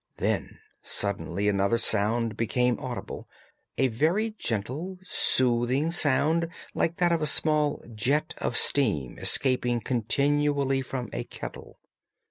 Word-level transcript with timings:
Then 0.17 0.57
suddenly 0.81 1.47
another 1.47 1.77
sound 1.77 2.35
became 2.35 2.79
audible—a 2.79 3.87
very 3.89 4.31
gentle, 4.31 4.97
soothing 5.03 5.91
sound, 5.91 6.47
like 6.73 6.95
that 6.97 7.11
of 7.11 7.21
a 7.21 7.27
small 7.27 7.85
jet 7.93 8.33
of 8.39 8.57
steam 8.57 9.19
escaping 9.19 9.79
continually 9.79 10.81
from 10.81 11.11
a 11.13 11.23
kettle. 11.25 11.77